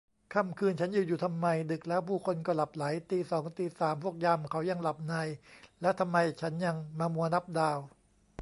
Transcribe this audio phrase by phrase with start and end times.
[0.33, 5.13] ค่ำคืนฉันยืนอยู่ทำไม ดึกแล้วผู้คนก็หลับใหล ตีสองตีสามพวกยามเขายังหลับใน
[5.81, 7.79] แล้วทำไมฉันยังมามัวนับดาว